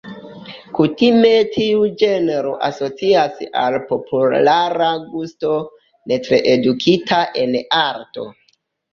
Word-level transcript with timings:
Kutime 0.75 1.29
tiu 1.55 1.81
ĝenro 2.03 2.53
asocias 2.67 3.35
al 3.63 3.77
populara 3.91 4.87
gusto, 5.11 5.51
ne 6.13 6.17
tre 6.29 6.39
edukita 6.55 7.21
en 7.43 7.53
arto. 7.81 8.25